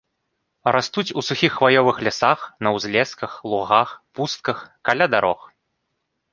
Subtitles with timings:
[0.75, 5.49] Растуць у сухіх хваёвых лясах, на ўзлесках, лугах, пустках, каля дарог.